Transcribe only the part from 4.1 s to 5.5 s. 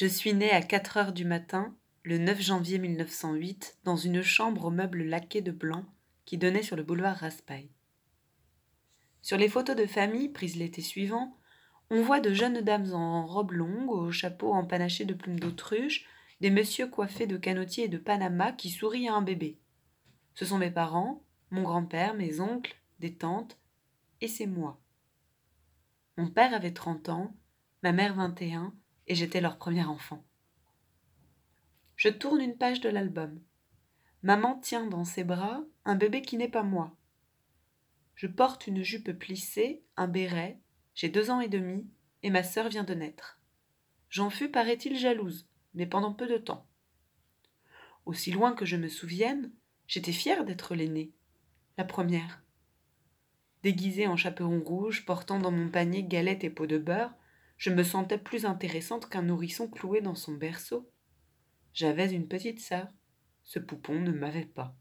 chambre aux meubles laqués